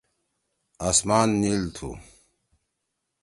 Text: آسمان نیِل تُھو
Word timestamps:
آسمان 0.89 1.29
نیِل 1.41 1.61
تُھو 1.75 1.89